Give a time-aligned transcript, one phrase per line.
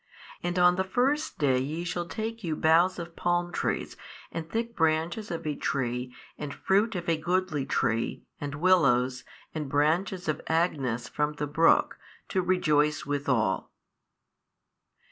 [0.41, 3.95] And on the first day ye shall take you boughs of palm trees
[4.31, 9.69] and thick branches of a tree and fruit of a goodly tree and willows and
[9.69, 13.69] branches of agnus from the brook to rejoice withal.